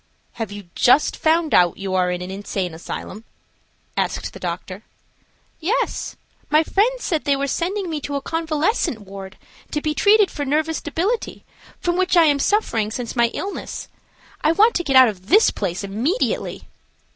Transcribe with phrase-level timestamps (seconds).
[0.31, 3.23] "Have you just found out you are in an insane asylum?"
[3.95, 4.81] asked the doctor.
[5.59, 6.15] "Yes;
[6.49, 9.37] my friends said they were sending me to a convalescent ward
[9.69, 11.45] to be treated for nervous debility,
[11.79, 13.89] from which I am suffering since my illness.
[14.43, 16.63] I want to get out of this place immediately."